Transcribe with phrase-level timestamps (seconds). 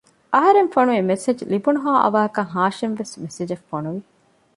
[0.33, 4.01] އަހަރެން ފޮނުވި މެސެޖް ލިބުނުހާ އަވަހަކަށް ހާޝިމްވެސް މެސެޖެއް ފޮނުވި